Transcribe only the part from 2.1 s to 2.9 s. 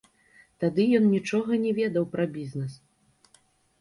пра бізнес.